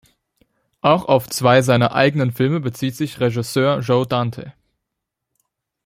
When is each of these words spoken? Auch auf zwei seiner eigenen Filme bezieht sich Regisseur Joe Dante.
Auch 0.81 1.05
auf 1.05 1.29
zwei 1.29 1.61
seiner 1.61 1.93
eigenen 1.93 2.31
Filme 2.31 2.59
bezieht 2.59 2.95
sich 2.95 3.19
Regisseur 3.19 3.81
Joe 3.81 4.07
Dante. 4.07 4.51